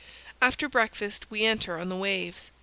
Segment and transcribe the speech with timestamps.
[0.41, 2.49] After breakfast we enter on the waves.